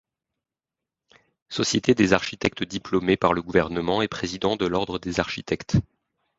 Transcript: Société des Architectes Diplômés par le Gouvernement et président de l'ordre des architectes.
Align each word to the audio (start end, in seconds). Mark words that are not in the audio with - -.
Société 1.49 1.93
des 1.93 2.13
Architectes 2.13 2.63
Diplômés 2.63 3.17
par 3.17 3.33
le 3.33 3.43
Gouvernement 3.43 4.01
et 4.01 4.07
président 4.07 4.55
de 4.55 4.65
l'ordre 4.65 4.97
des 4.97 5.19
architectes. 5.19 5.75